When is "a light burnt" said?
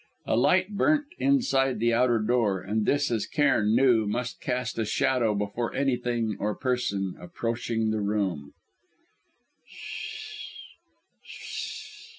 0.25-1.05